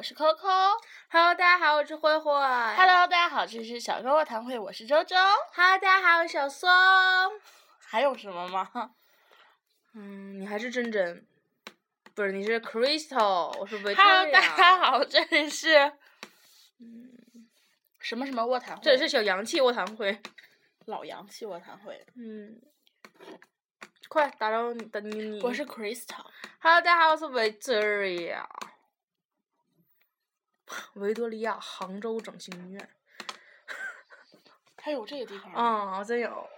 [0.00, 0.80] 我是 Coco。
[1.10, 2.32] Hello，大家好，我是慧慧。
[2.32, 5.14] Hello，大家好，这里是小哥卧谈会，我是周周。
[5.52, 6.70] Hello，大家好，我是小松。
[7.86, 8.92] 还有什么吗？
[9.92, 11.26] 嗯，你还是真真，
[12.14, 13.96] 不是你是 Crystal，我是 Victoria。
[13.96, 15.92] Hello，大家好，这里是
[16.78, 17.46] 嗯
[17.98, 20.18] 什么什么卧谈会，这里是小洋气卧谈会。
[20.86, 22.02] 老洋气卧谈会。
[22.16, 22.58] 嗯，
[24.08, 25.42] 快打扰你的你你。
[25.42, 26.24] 我是 Crystal。
[26.60, 28.46] Hello，大家好，我是 Victoria。
[30.94, 32.88] 维多利亚杭州整形医院。
[34.82, 35.60] 还有这个地方吗？
[35.60, 36.48] 啊、真有，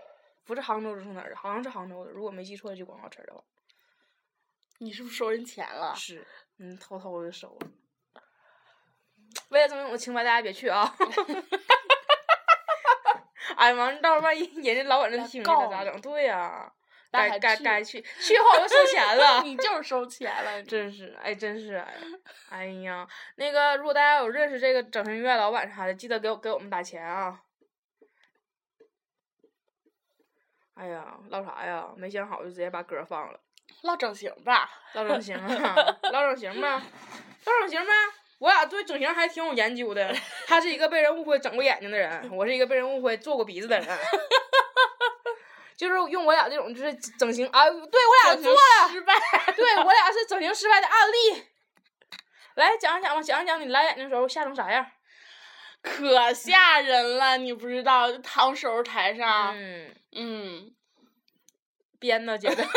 [0.44, 1.36] 不是杭州是从哪儿的？
[1.36, 3.42] 好像是杭州的，如果没记错这广告词的话。
[4.78, 5.94] 你是不是收人钱了？
[5.96, 6.26] 是，
[6.58, 7.68] 嗯，偷偷的收了。
[9.48, 10.94] 为了证明我的清白，大家别去啊！
[13.56, 16.00] 哎，完了，到时候万一人家老板真听见了咋整？
[16.00, 16.72] 对呀、
[17.12, 19.42] 该该该去，去后又收钱了。
[19.44, 21.94] 你就是收钱了， 真是，哎，真是， 哎，
[22.48, 27.40] 哎呀，那个，如果大家有认识这个整形医院老板啥的，记得给我给我们打钱啊！
[30.74, 31.88] 哎呀，唠啥呀？
[31.96, 33.38] 没想好就直接把歌放了。
[33.82, 34.70] 唠整形吧。
[34.94, 35.74] 唠整形啊，
[36.12, 36.82] 唠整形吧，
[37.44, 37.92] 唠整形呗。
[38.38, 40.12] 我俩对整形还挺有研究的。
[40.46, 43.86] 他是一个被人误会整过眼睛的人，我是一个被人误会做过鼻子的人。
[45.82, 49.12] 就是用我俩这种就是整形啊，对我俩做了，失败。
[49.56, 51.42] 对我俩是整形失败的案例。
[52.54, 54.86] 来讲一讲吧，讲一讲你来眼睛的时候吓成啥样？
[55.82, 60.72] 可吓人了，你不知道，就躺手术台上，嗯，嗯，
[61.98, 62.64] 编的姐的。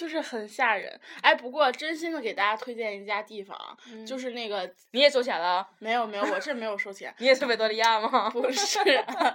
[0.00, 0.98] 就是很吓人。
[1.20, 5.68] 哎，不过真心的给大家推荐一家地方，嗯就是那个你也收钱了？
[5.78, 8.30] 没有没有，我这没有收钱， 你也是维多利亚吗？
[8.30, 8.78] 不是，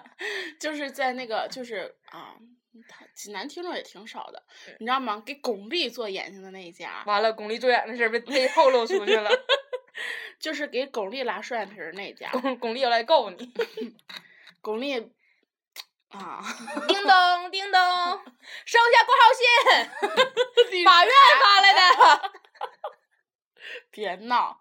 [0.59, 2.33] 就是在那个就是啊，
[2.89, 4.41] 他济南听众也挺少的，
[4.79, 5.21] 你知道吗？
[5.23, 9.29] 给巩俐做眼睛的那一家，完了，巩俐做眼的事儿被被透露出去了，
[10.41, 13.53] 就是给巩俐拉双眼皮儿那一家，巩巩俐要来告你。
[14.61, 15.07] 巩俐
[16.17, 16.41] 啊，
[16.87, 17.79] 叮咚叮咚，
[18.65, 19.43] 收下挂号信，
[20.85, 22.31] 法院发来的。
[23.91, 24.57] 别闹，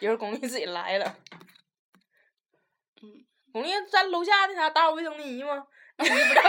[0.00, 1.16] 一会儿巩俐自己来了。
[3.02, 5.66] 嗯，巩俐在楼下那啥打扫卫生的姨吗？
[5.96, 6.42] 那姨不叫，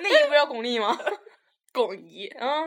[0.00, 0.98] 那姨不叫巩俐吗？
[1.72, 2.64] 巩姨，啊，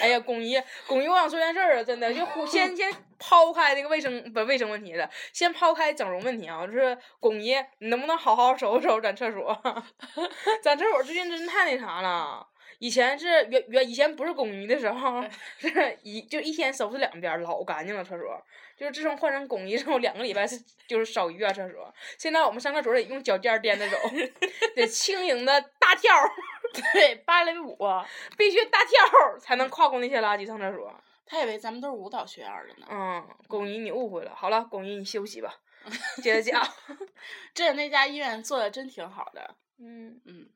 [0.00, 9.62] 哎呀，巩姨，巩姨，我想说件事儿啊，真的，就忽先先抛开那个卫生不卫生问题了，先抛开整容问题啊，就是巩爷，你能不能好好收拾收拾咱厕所？
[10.62, 12.46] 咱厕所最近真太那啥了。
[12.78, 15.22] 以前是原原以前不是巩俐的时候，
[15.60, 18.42] 是一就一天收拾两遍，老干净了厕所。
[18.74, 21.92] 就是自从换成巩俐之后，两个礼拜是就是扫一遍厕所。
[22.16, 23.98] 现在我们上厕所得用脚尖儿颠着走，
[24.74, 26.10] 得轻盈的大跳。
[26.94, 27.76] 对，芭蕾舞，
[28.38, 30.94] 必须大跳才能跨过那些垃圾上厕所。
[31.30, 32.86] 他以为咱们都是舞蹈学院的呢。
[32.90, 34.34] 嗯，巩姨你误会了。
[34.34, 35.54] 好了，巩姨你休息吧，
[36.20, 36.60] 接着讲。
[37.54, 40.50] 这那家医院做的真挺好的，嗯嗯，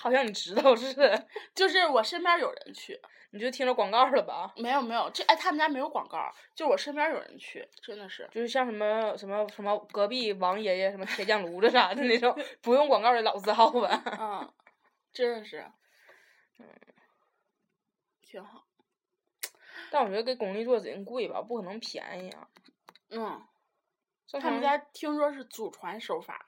[0.00, 3.00] 好像你知道似的，就是我身边有人去，
[3.30, 4.52] 你就听着广告了吧？
[4.56, 8.28] 没有没有，这哎他们家没有广告儿，就我身边有人去，真的是。
[8.32, 14.02] 就是像什么什么什么隔壁王爷爷什么铁匠炉子啥的那种不用广告的老字号吧。
[14.18, 14.52] 嗯，
[15.12, 15.64] 真的是，
[16.58, 16.66] 嗯，
[18.22, 18.65] 挺好。
[19.90, 22.48] 但我觉得给巩俐做指定贵吧，不可能便宜啊。
[23.10, 23.42] 嗯，
[24.40, 26.46] 他们家听说是祖传手法，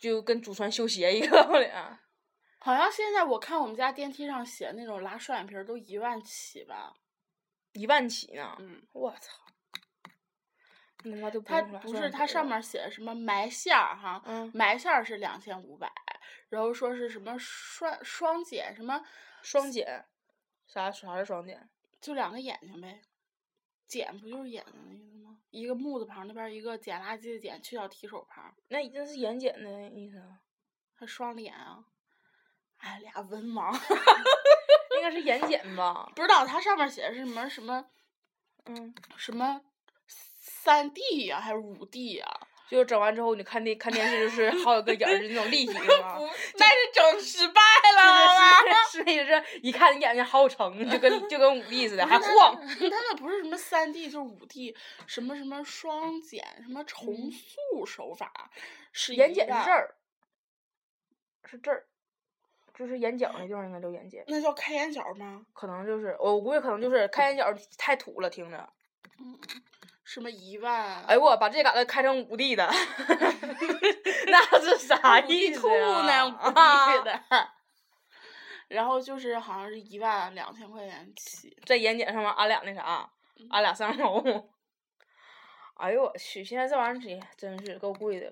[0.00, 2.00] 就跟祖传修鞋一个道理啊。
[2.60, 6.94] 好像现在我看我们家电梯上写那种拉双眼皮儿都一万起吧。
[7.72, 8.56] 一万起呢。
[8.58, 9.32] 嗯，我操！
[10.96, 15.92] 他妈都它用拉不是它双眼皮了上面写的什么埋线儿哈，嗯埋线儿是两千五百，
[16.48, 19.04] 然后说是什么双双减什么，
[19.42, 20.06] 双减，
[20.66, 21.68] 啥啥是双减？
[22.04, 23.00] 就两个眼睛呗。
[23.86, 25.38] 捡不就是眼睛的意思吗？
[25.50, 30.40] 一个木字旁那边一个捡垃圾的捡，去掉提手旁，那那是眼睑的意思啊。
[30.94, 31.84] 还双脸啊。
[32.78, 33.72] 哎，俩文盲，
[34.96, 36.10] 应该是眼睑吧？
[36.16, 37.86] 不知道它上面写的是什么什么
[38.64, 39.62] 嗯，什么
[40.06, 46.18] 三 D 呀、还是五 D 呀、就是整完之后，你看电看电视就是好几个眼儿，就那种立体的嘛。
[46.18, 46.24] 不，
[46.58, 47.60] 那是整失败
[47.96, 48.62] 了，好吧？
[48.90, 52.56] 是是是是，一看你眼睛好撑，就跟就跟五 D 似的，还晃。
[52.56, 54.74] 他那不是什么三 D 就是五 D，
[55.06, 58.50] 什么什么双减，什么重塑手法，
[58.92, 59.94] 是眼睑是这儿，
[61.44, 61.86] 是这儿，
[62.74, 65.44] 就是眼角那地方应该叫眼睑，那叫开眼角吗？
[65.52, 68.68] 可能就是我估计可能就是开眼角太土了，听着。
[70.04, 71.02] 什么一万？
[71.06, 72.66] 哎呦我把这嘎达开成五 D 的，
[74.28, 76.02] 那是啥意思呀？
[76.02, 76.28] 呢？
[76.28, 77.50] 五 D 啊的。
[78.68, 83.08] 然后就是好像是一万两千块钱起，在眼睑上面安俩那啥，
[83.50, 84.50] 安俩摄像头。
[85.76, 86.44] 哎呦我去！
[86.44, 88.30] 现在这玩意儿真真是够贵的。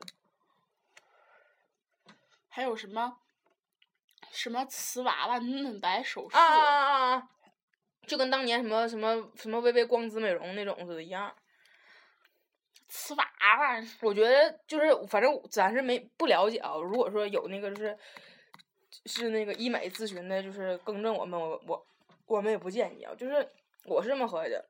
[2.48, 3.18] 还有什么
[4.30, 7.28] 什么瓷娃娃嫩白手术，啊啊啊啊！
[8.06, 11.34] 就跟当年什么什么什么微微光子美容那种似的一样。
[12.94, 13.24] 瓷娃
[13.58, 16.76] 娃，我觉得就是，反正咱是没不了解啊。
[16.76, 17.98] 如果说有那个就是
[19.06, 21.86] 是那个医美咨询的，就是更正我们，我我
[22.26, 23.14] 我们也不建议啊。
[23.14, 23.48] 就是
[23.86, 24.68] 我是这么合计的，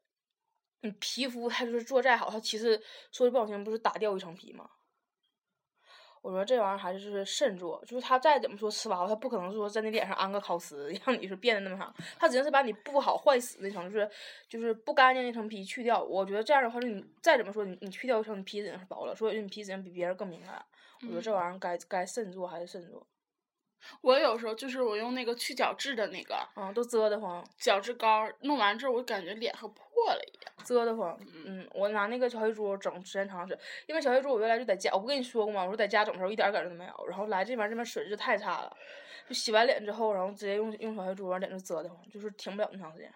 [0.82, 2.80] 你皮肤它就是做再好，它其实
[3.10, 4.70] 说句不好听，不是打掉一层皮吗？
[6.22, 14.08] 我说这玩意儿还是是慎做，就是他再怎么说吃娃娃，他不可能说在你脸上安个烤瓷， 让你是变得那么啥，他只能是把你不好坏死那层，就是
[14.48, 16.00] 就是不干净那层皮去掉。
[16.00, 20.64] 我觉得这样的话，就你再怎么说你你去掉一层，你皮已经是薄了，所以你皮子比别人更敏感。
[21.02, 23.04] 我觉得这玩意儿该该慎做还是慎做，
[24.02, 29.82] 我有时候就是我用那个去角质的那个啊，都遮得慌，角质膏弄完之后，我感觉脸和破
[30.14, 30.51] 了一样。
[30.64, 31.18] 遮得慌。
[31.44, 35.62] 嗯，我拿那个小黑珠整时间长是，因为小黑珠我原来就在家，我不跟你说过吗？
[35.62, 38.76] 我说在家整的时候一点儿感觉都没有，然后来这边这边水质太差了，
[39.28, 43.12] 就洗完脸之后，然后直接用用小黑珠，往脸上遮得慌，就是停不了那么长时间，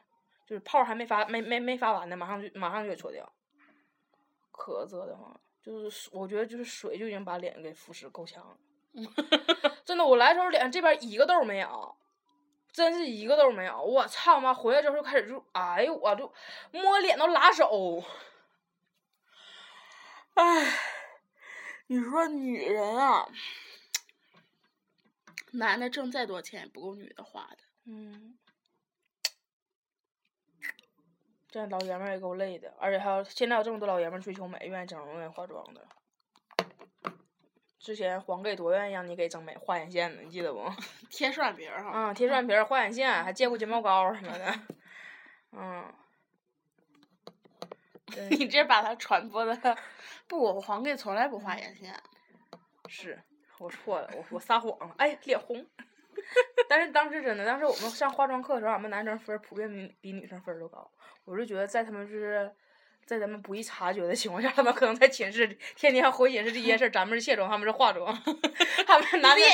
[0.46, 3.30] 就是泡儿还没发没没没发完呢，马上就马上就给搓掉，
[4.52, 5.40] 可遮得慌了。
[5.62, 8.56] 就是我觉得就是水就已经把脸给腐蚀够呛了。
[9.84, 11.94] 真的，我来的时候脸上这边一个痘儿没有，
[12.76, 13.82] 真是一个都没有。
[13.82, 14.52] 我操妈！
[14.52, 16.30] 回来之后就开始就，哎呦，我就
[16.72, 18.04] 摸脸都拉手。
[20.34, 20.78] 哎，
[21.86, 23.30] 你说女人啊，
[25.52, 27.56] 男的挣再多钱也不够女的花的。
[27.86, 28.36] 嗯，
[31.48, 35.88] 这老爷们儿也够累的，而且还有现在有这么多老爷们儿追求美，愿意整容、愿意化妆的。
[37.86, 40.68] 之前黄给多愿意让你给整美画眼线的，你记得不？
[41.08, 44.60] 贴双眼皮儿哈，啊，贴双眼皮儿、画眼线，还借过睫毛膏什么的。
[45.52, 45.84] 嗯，
[48.10, 49.78] 真你这把它传播的，
[50.26, 51.94] 不，我黄给从来不画眼线。
[52.88, 53.22] 是
[53.60, 55.64] 我错了，我我撒谎了，哎，脸红。
[56.68, 60.90] 但是当时真的，当时我们上化妆课的时候，俺们男生分普遍比比女生分都高。
[61.24, 62.52] 我就觉得在他们就是
[63.06, 68.12] 在咱们不易察觉的情况下，他们可能在寝室里天天回寝室这些事儿，咱们是卸妆，他们是化妆。
[68.84, 69.48] 他们男生，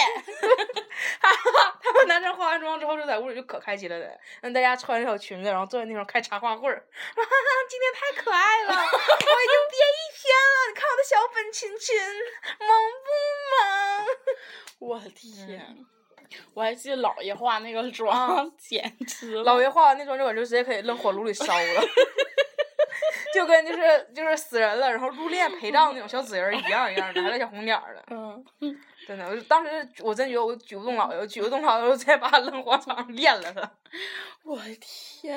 [1.83, 6.83] 他们男生化完妆之后就在屋里就可开心了的，让大家穿着小裙子，然后坐在那块儿开茶话会儿。
[7.69, 11.97] 今天太可爱了，我已经憋一天了，你看我的小粉裙裙，
[12.59, 12.69] 萌
[13.05, 13.09] 不
[14.81, 14.89] 萌？
[14.91, 15.87] 我的天！
[16.55, 21.83] 我还记得姥爷化那个妆，简直姥爷化完那妆就感觉直接可以扔火炉里烧了，
[23.33, 28.05] 就跟就是就是死人了，然后入殓陪葬那种小纸人一样一样的，还带小红点儿的。
[28.11, 28.45] 嗯，
[29.07, 33.73] 真的，我就当时我真觉得我举不动老爷，我举不动老爷，我直接把他扔火场上炼了他。
[34.45, 35.37] 我的天！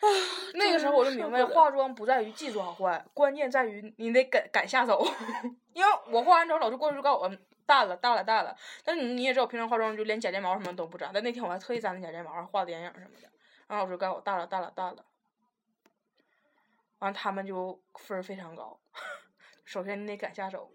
[0.00, 0.06] 啊
[0.54, 5.04] 那个时候我就明白，了化妆不在于技术好坏，关键在于你得敢敢下手。
[5.74, 7.30] 因为我化完之后，老师过去就告诉我
[7.66, 8.54] 淡了淡了淡了。
[8.84, 13.28] 但是你你也知道，我平常化妆就连假睫毛什么都不粘，但那天我还特意粘了假睫毛，画的眼影什么的。
[13.66, 15.04] 然后老师告诉我淡了淡了淡了。
[16.98, 18.78] 完，他们就分儿非常高。
[19.64, 20.72] 首先你得敢下手，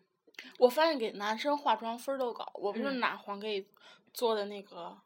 [0.59, 3.67] 我发现给男生化妆分儿都高，我不是嗯拿黄给
[4.13, 4.97] 做的那个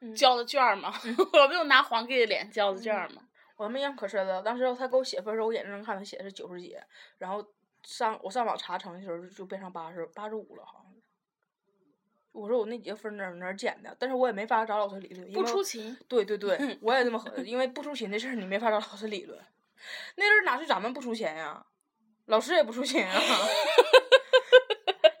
[0.00, 0.92] 嗯交的卷儿吗？
[1.32, 3.22] 我不就拿黄给脸交的卷儿吗？
[3.56, 4.42] 我他妈印象可深了。
[4.42, 6.76] 当时他给我写分儿的时候，我眼睁睁看他写的是九十几，
[7.18, 7.46] 然后
[7.82, 11.00] 上我上网查成绩的时候就变成八十八十五了，好像是。
[12.32, 13.94] 我说我那几个分儿哪儿哪儿捡的？
[13.98, 19.38] 但是我也没法找老师理论，因不为出勤，对对对， 我也这么合，因为不出勤的事儿你没法找老师理论。
[20.16, 21.64] 那阵儿哪是咱们不出钱呀，
[22.26, 23.20] 老师也不出钱啊。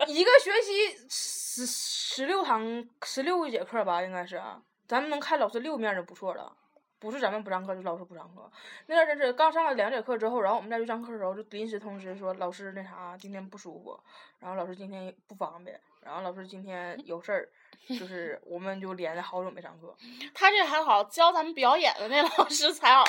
[0.06, 6.56] 一个学期十十六堂十六节课吧，应该是啊，咱们能看老师六面就不错了。
[7.00, 8.48] 不是咱们不上课，就老师不上课。
[8.86, 13.98] 那阵儿真是刚上了两节课之后，然后我们再去上课的时候，就临时通知说老师那啥今天不舒服，
[14.38, 17.48] 然后老师今天不方便，然后老师今天有事儿，
[17.88, 19.96] 就是我们就连着好久没上课。
[20.34, 23.04] 他这还好，教咱们表演的那老师才好，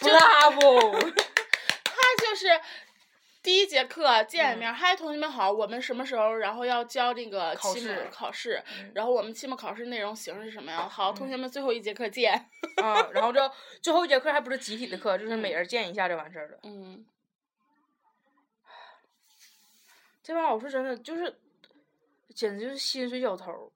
[0.00, 0.92] 就 Bravo！
[1.84, 2.48] 他就是
[3.46, 8.60] 第一节课见一面，嗨，同学们好，我们什么时候然后要交这个期末考试
[8.92, 10.88] 然后我们期末考试内容形式是什么呀？
[10.88, 12.34] 好，同学们最后一节课见。
[12.82, 13.48] 啊，然后这
[13.80, 16.58] 最后一节课还不是集体的课，就是每人见一下就完事儿了。
[16.64, 17.06] 嗯，
[20.24, 21.32] 这帮老师真的就是，
[22.34, 23.72] 简直就是薪水小偷，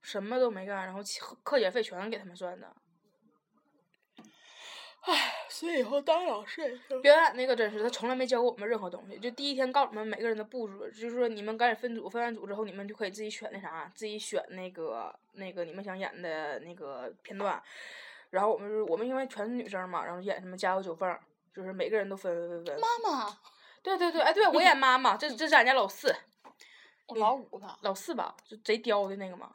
[0.00, 2.66] 什么都没干，然后课课节费全给他们算的。
[5.62, 17.62] 所以以后当老师也是表演那个真是，他从来没教过我们任何东西，就第一天告诉我们每个人的步骤，就是说你们赶紧分组，分完组之后你们就可以自己选那啥，自己选那个那个你们想演的那个片段。
[18.30, 21.16] 然后我们就是我们因为全是女生嘛，然后演什么家有九凤，
[21.54, 22.80] 就是每个人都分分分分。
[22.80, 23.38] 妈妈，
[23.84, 26.12] 对对对，哎，对我演 妈妈，这这是俺家老四，
[27.06, 27.78] 我老五吧？
[27.82, 29.54] 老四吧，就贼刁的那个嘛。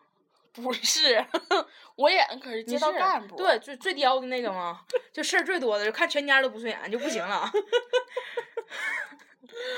[0.61, 1.25] 不是，
[1.95, 3.35] 我演的可是你街道干部。
[3.35, 4.81] 对，最最刁的那个嘛，
[5.13, 7.49] 就事儿最多的，就看全家都不顺眼就不行了。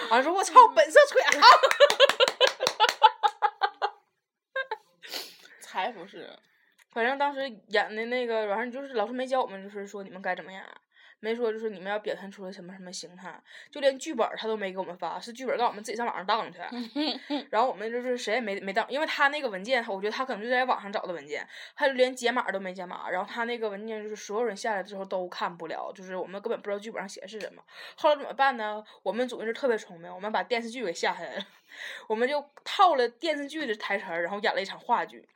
[0.10, 1.32] 完了说，我操，本色吹啊！
[5.62, 6.38] 才不是。
[6.92, 10.64] 反正当时演的那个，完事就是老师没教我们，就是说你们该怎么演，
[11.22, 16.60] 没说就是你们要表现出来什么什么形态，就连剧本儿他都没给我们发，是剧本儿让我们自己上网上当去。
[17.52, 23.10] 然后我们就是谁也没没当，因为他那个文件，我觉得他可能就在网上找的文件，他就连解码都没解码。
[23.10, 27.62] 然后他那个文件就是所有人下来之后都看不了，就是我们根本不知道剧本上写的是什么。
[27.96, 28.84] 后来怎么办呢？
[29.04, 31.46] 我们组就是特别聪明，我们把电视剧给下下来了，
[32.08, 35.28] 我们就套了电视剧的台词儿，然后演了一场话剧。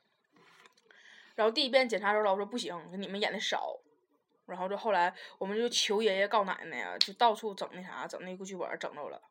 [1.35, 3.79] 然后第一遍检查的时候，老师说不行，你们演的少。
[4.45, 9.21] 然后就后来我们就求爷爷告奶奶呀，就到处整那啥，整那个剧本整着了。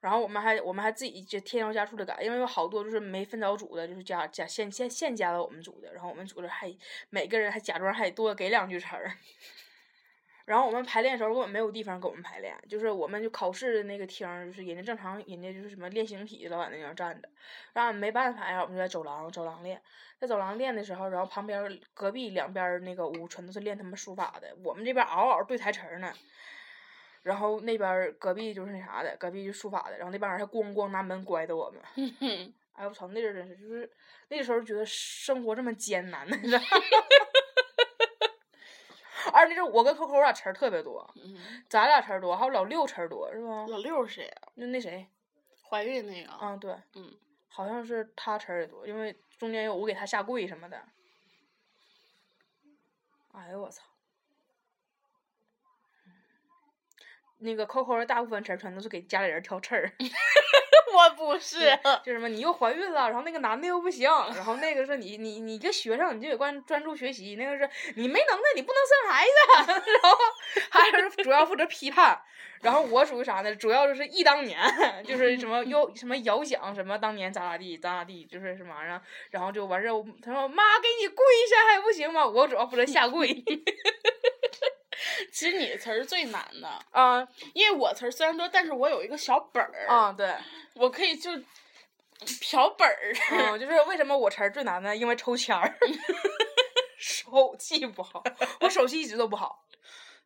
[0.00, 6.72] 然后我们还我们还自己就添油加醋的改，因为有好多就是没分着组的，就是加加现现现加到我们组的，然后我们组的还
[7.10, 9.12] 每个人还假装还多给两句词儿。
[10.48, 17.28] 然后我们排练的时候根本没有地方给我们排练，就是我们就考试的那个厅儿，就是人家正常人家就是什么练形体的老板那地方站着，
[17.74, 19.78] 然后没办法呀，我们就在走廊走廊练，
[20.18, 26.10] 在走廊练的时候，然后旁边隔壁两边那个屋全都是练他们书法的，我们这边嗷嗷对台词儿呢。
[27.22, 31.82] 然后那边隔壁就是那啥的，隔壁就书法的，然后那帮人还咣咣拿门拐的我们。
[32.72, 33.90] 哎我操，那阵真是，就是
[34.28, 36.62] 那时候觉得生活这么艰难呢，你知道
[39.26, 39.32] 吗？
[39.32, 43.66] 而那阵我跟 Coco 俩词儿特别多，嗯，咱俩词儿多，还有老六词儿多，是吧？
[43.68, 44.48] 老六是谁啊？
[44.54, 45.08] 那那谁，
[45.68, 46.32] 怀孕那个。
[46.32, 47.16] 啊对，嗯，
[47.48, 50.82] 好像是他词儿也多，因为中间有我给他下跪什么的。
[53.32, 53.84] 哎呦我操！
[57.40, 59.92] 那个 Coco 的大部分词儿全都是给家里人挑刺儿。
[60.94, 61.78] 我不是。
[62.04, 70.18] 就什么你又怀孕了，然后那个男的又不行，然后那个是你你你一个学生你就得关专注学习，那个是你没能耐你不能生孩子， 然后
[70.70, 72.20] 还有是主要负责批判，
[72.62, 73.54] 然后我属于啥呢？
[73.54, 74.58] 主要就是忆当年，
[75.06, 82.26] 就是什么 又什么遥想什么当年咋咋地咋咋地，就是什么玩意儿，然后就完事儿，他说妈给你跪下还不行吗？
[82.26, 83.28] 我主要负责下跪
[85.32, 90.34] 其实你的词儿是最难的，啊因为我词儿虽然多，但是我有一个小本儿，啊对，
[90.74, 91.30] 我可以就
[92.40, 93.12] 瓢本儿。
[93.32, 94.94] 嗯，就是为什么我词儿最难呢？
[94.96, 95.78] 因为抽签儿，
[96.98, 98.22] 手气不好，
[98.60, 99.64] 我手气一直都不好。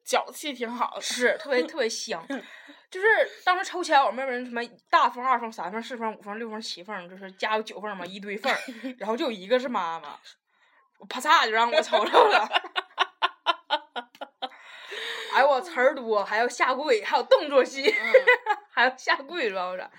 [0.04, 1.00] 脚气挺好的。
[1.00, 2.26] 是特别特别香，
[2.90, 3.06] 就是
[3.44, 8.58] 当时抽签我们人什么大风、二风、三风、四风、五风、六风、七风，就是加有九风嘛，一堆缝儿，
[8.98, 10.18] 然后就有一个是妈妈，
[10.98, 12.61] 我啪嚓就让我抽着了。
[15.34, 17.92] 哎，我词儿多，还要下跪，还有动作戏，
[18.70, 19.90] 还要下跪，主要是，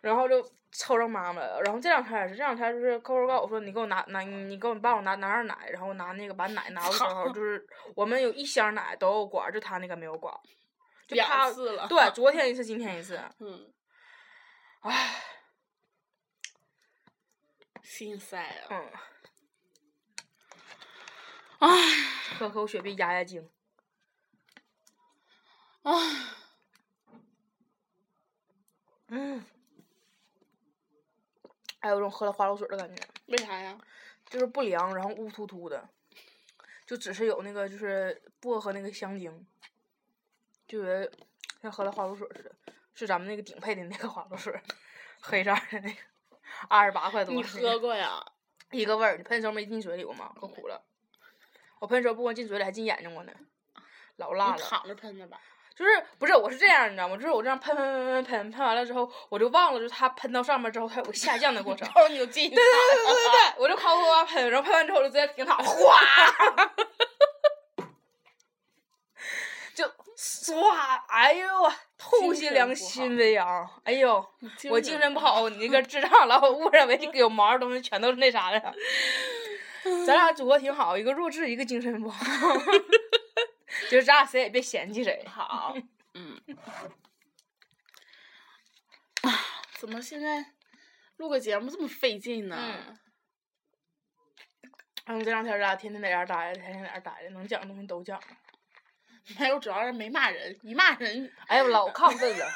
[0.00, 1.60] 然后就抽着妈妈了。
[1.62, 10.34] 然后这两天也是，这两天就是扣扣告诉我说，你给我拿拿，你给我帮我拿拿点奶，然后拿那个把奶拿过去的时候， 就是我们有一箱奶都有管儿，就他那个没有管。
[11.06, 11.86] 就两他次了。
[11.88, 13.20] 对， 昨天一次，今天一次。
[13.40, 13.72] 嗯，
[14.80, 15.22] 唉，
[17.82, 18.68] 心塞啊！
[18.70, 18.90] 嗯，
[21.58, 21.68] 唉
[22.38, 23.48] 喝口雪碧压压惊。
[25.82, 25.92] 唉，
[29.08, 29.44] 嗯，
[31.80, 33.76] 还有种喝了花露水的感觉，为啥呀？
[34.26, 35.88] 就是不凉，然后乌突突的，
[36.86, 39.46] 就只是有那个就是薄荷那个香精，
[40.66, 41.12] 就觉得
[41.60, 42.54] 像喝了花露水似的，
[42.94, 44.58] 是咱们那个顶配的那个花露水，
[45.20, 45.96] 黑色的那个，
[46.68, 47.34] 二十八块多。
[47.34, 48.24] 你喝过呀？
[48.70, 50.32] 一个味儿，你喷时候没进嘴里过吗？
[50.40, 50.82] 可苦了。
[51.80, 53.32] 我喷的时候不光进嘴里，还进眼睛过呢，
[54.16, 54.58] 老辣了。
[54.62, 55.40] 躺着喷的吧？
[55.74, 57.16] 就是不是我是这样，你知道吗？
[57.16, 61.88] 就是我这样喷喷喷喷喷喷完了之后，我就忘了，就是它喷到上面之后，它有个下降的过程。
[61.88, 65.96] 然后你就进去对对对对对对，我就夸夸夸喷，然后喷完之后我就直接停躺，哗，
[69.74, 69.84] 就
[70.16, 70.54] 唰，
[71.08, 74.24] 哎呦我透析良心喂养，哎呦，
[74.70, 78.60] 我精神不好，你那个智障老误认为这个有毛的东西全都是那啥的。
[80.06, 82.24] 咱俩组合挺好，一个弱智，一个精神不好，
[83.92, 85.22] 就是咱俩谁也别嫌弃谁。
[85.28, 85.76] 好，
[86.14, 86.40] 嗯。
[89.20, 89.28] 啊，
[89.74, 90.46] 怎么现在
[91.18, 92.56] 录个节目这么费劲呢？
[95.04, 98.18] 嗯这两天咱俩天天在家待着，天天在家待着，能讲的东西都讲。
[99.38, 102.46] 没有，主要是没骂人，一骂人，哎呦，老亢奋了，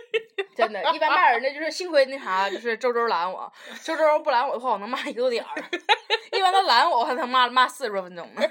[0.56, 3.52] 真的，一般骂人的就是幸亏那啥，就是周周拦我，
[3.82, 5.54] 周周不拦我的话，我能骂一个多点儿。
[6.32, 8.42] 一般他拦我，我还能骂骂四十多分钟呢。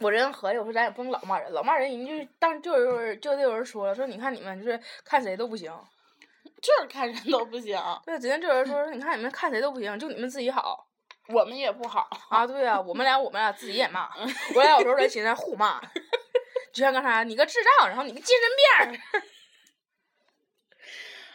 [0.00, 5.72] 我这人合计，我说咱也不能老骂人，老骂人人就是当就有人就得有人说了，说你看你们就是看谁都不行。
[6.62, 10.88] 就是看人都不行，对，昨天就有人说说你看你们看谁都不行，就你们自己好。
[11.28, 12.08] 我们也不好。
[12.30, 14.08] 啊，对呀、我们俩我们俩自己也骂，
[14.56, 15.80] 我俩有时候在心上互骂，
[16.72, 19.22] 就像刚才你个智障，然后你个精神病儿，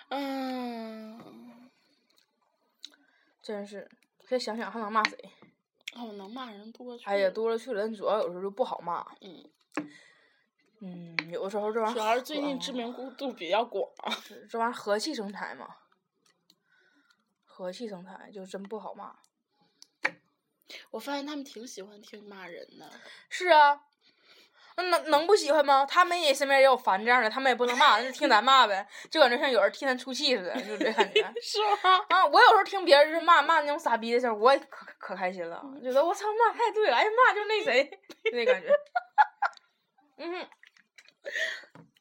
[0.10, 1.70] 嗯，
[3.41, 3.89] 真是，
[4.27, 5.17] 再想想还能骂谁？
[5.96, 7.06] 哦，能骂人多去。
[7.06, 9.06] 哎呀，，多了去了，但主要有时候就不好骂。
[9.22, 9.50] 嗯，
[10.82, 13.90] 嗯，有的时候这玩意儿主要是最近知名度比较广。
[14.50, 15.68] 这玩意儿和气生财嘛，
[17.46, 19.16] 和气生财就真不好骂。
[20.90, 22.90] 我发现他们挺喜欢听骂人的。
[23.30, 23.86] 是啊，
[24.77, 25.86] 那能能不喜欢吗？
[25.86, 31.22] 他们也身边也有烦这样的，他们也不能骂，那就听咱骂呗，就感觉像有人替咱出气似的，就这感觉。
[31.42, 32.00] 是吗？
[32.10, 37.83] 啊，我有时候听别人就是骂骂那种傻逼的事儿，我也可可开心了，觉得我操骂太对了，哎骂就那谁，
[38.25, 38.68] 就那感觉。
[40.18, 40.48] 嗯哼，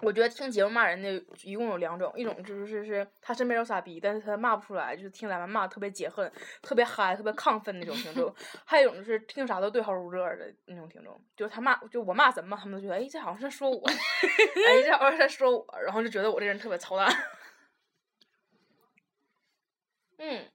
[0.03, 6.29] 我觉得听节目骂人的一共有两种，一种就是是是他身边有傻逼，但是他骂不出来，就是听咱们骂特别解恨、
[6.61, 8.29] 特别嗨、特别亢奋那种听众；
[8.67, 17.07] 还有一种就是听啥都对号入座的那种听众，就是他骂就我骂什么，他们都觉得哎这好像是在说我， 哎这好像是在说我，然后就觉得我这人特别操蛋。
[20.19, 20.51] 嗯，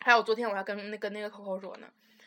[0.00, 1.86] 还有昨天我还跟那跟那个 Coco 说呢，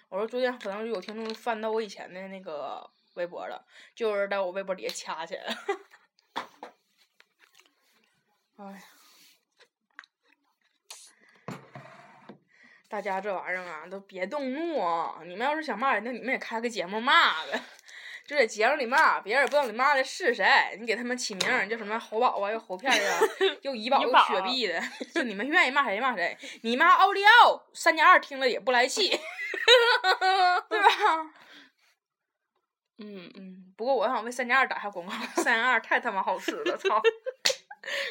[0.10, 5.58] 我说昨天可能有听众翻到我以前的那个微博了，就是在我微博底下掐起来了。
[8.58, 8.80] 哎呀，
[12.88, 15.20] 大家这玩意儿啊，都别动怒啊！
[15.26, 17.62] 你们要是想骂人那，你们也开个节目骂呗。
[18.26, 20.46] 就在节目里骂，别人也不知道你骂的是谁，
[20.80, 23.20] 你给他们起名叫什么猴宝啊，又猴片儿啊，
[23.62, 24.82] 又怡宝又雪碧的，
[25.14, 26.36] 就你们愿意骂谁骂谁。
[26.62, 29.10] 你骂奥利奥，三加二听了也不来气，
[30.70, 30.88] 对吧？
[32.98, 37.02] 嗯，嗯，不过我想为三加二打下广告， 三加二太他妈好吃了，操！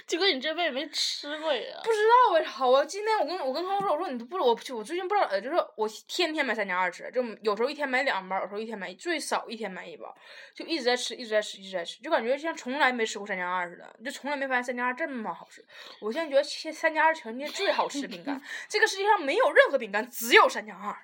[0.07, 1.81] 就跟你这辈子没吃过呀。
[1.83, 10.15] 不知道为啥我今天我跟我跟康说，我说你都不我我最近不知道，呃，就是我天天买三加二吃，就有时候一天买两包，有时候一天买最少一天买一包，
[10.55, 15.65] 就一直在吃，一直在吃，一直在吃，就感觉像从来没吃过三加二似的，就从来没发现三加二这么好吃。
[16.01, 20.95] 我现在觉得三加二全世界最好吃的饼干， 这个世界上没有任何饼干，只有三加二。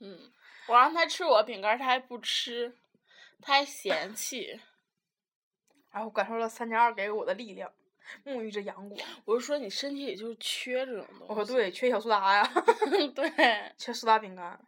[0.00, 0.18] 嗯，
[0.70, 2.72] 我让他吃我饼干，他还不吃，
[3.42, 4.60] 他还嫌弃。
[5.90, 7.68] 然后感受了三加二给我的力量，
[8.24, 9.00] 沐浴着阳光。
[9.24, 11.24] 我是说你身体里就是缺这种东西。
[11.26, 12.48] 我说对，缺小苏打呀，
[13.12, 14.60] 对，缺苏打饼干。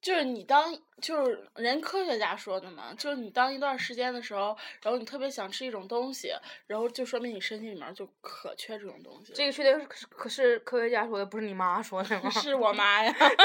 [0.00, 6.32] 就是你当就是人科学家说的嘛，就是你当一段时间的时候，然后你特别想吃一种东西，
[6.66, 9.32] 然后就说明你身体里面就可缺这种东西。
[9.32, 12.28] 这个确定是可是可是科学家说的，不是你妈说的吗？
[12.30, 13.12] 是我妈呀。
[13.14, 13.40] 对吧？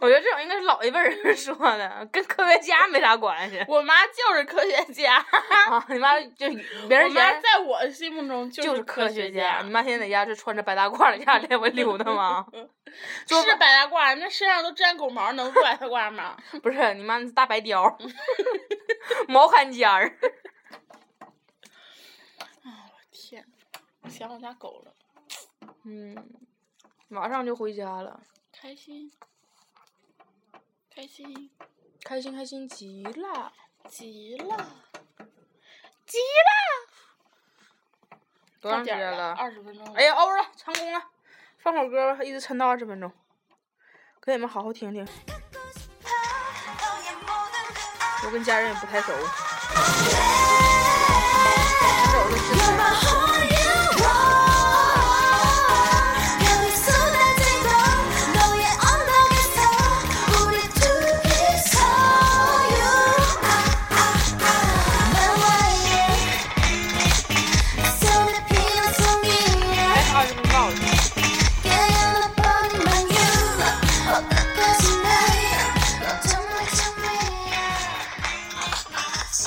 [0.00, 5.16] 我觉得这种应该是老一辈人 说的，跟科学家没啥关系我妈就是科学家，
[5.68, 5.84] 啊。
[5.88, 6.48] 你妈就
[6.88, 9.70] 别我妈人嫌在我心目中就是科学家你。
[9.70, 12.46] 妈天天在家是穿着白大褂在家来回溜达吗？
[13.26, 16.36] 是白大褂，那身上都沾狗毛，能不白大褂吗？
[16.62, 17.94] 不是，你妈那是大白貂，
[19.28, 20.16] 毛坎肩儿。
[22.64, 23.44] 啊，我天，
[24.08, 24.92] 想我家狗了，
[25.84, 26.16] 嗯，
[27.08, 28.20] 马上就回家了，
[28.52, 29.10] 开心，
[30.98, 31.48] 开心。
[32.04, 33.52] 开心开心极了
[33.88, 34.56] 极了
[36.04, 36.50] 极了
[38.60, 39.32] 多长时间了？
[39.34, 41.00] 二十分钟哎呀欧了成功了。
[41.58, 43.12] 放首歌吧一直撑到二十分钟。
[44.20, 45.06] 给你们好好听听。
[48.24, 49.12] 我跟家人也不太熟。